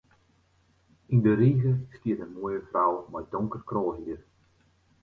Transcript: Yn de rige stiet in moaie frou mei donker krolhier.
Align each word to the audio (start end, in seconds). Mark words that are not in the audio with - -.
Yn 1.11 1.19
de 1.23 1.33
rige 1.39 1.73
stiet 1.95 2.19
in 2.25 2.31
moaie 2.35 2.59
frou 2.69 2.93
mei 3.11 3.25
donker 3.33 3.61
krolhier. 3.69 4.21